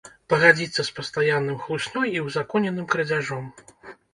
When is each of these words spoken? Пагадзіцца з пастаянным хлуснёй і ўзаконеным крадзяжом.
Пагадзіцца 0.33 0.85
з 0.87 0.95
пастаянным 0.99 1.61
хлуснёй 1.67 2.07
і 2.17 2.25
ўзаконеным 2.29 2.85
крадзяжом. 2.95 3.45